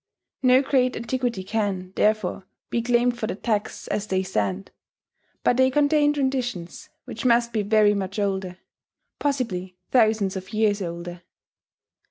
No 0.41 0.63
great 0.63 0.95
antiquity 0.97 1.43
can, 1.43 1.93
therefore, 1.95 2.47
be 2.71 2.81
claimed 2.81 3.19
for 3.19 3.27
the 3.27 3.35
texts 3.35 3.87
as 3.89 4.07
they 4.07 4.23
stand; 4.23 4.71
but 5.43 5.57
they 5.57 5.69
contain 5.69 6.11
traditions 6.11 6.89
which 7.05 7.23
must 7.23 7.53
be 7.53 7.61
very 7.61 7.93
much 7.93 8.17
older, 8.17 8.57
possibly 9.19 9.77
thousands 9.91 10.35
of 10.35 10.53
years 10.53 10.81
older. 10.81 11.21